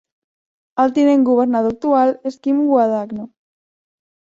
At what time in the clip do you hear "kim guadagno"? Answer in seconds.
2.49-3.31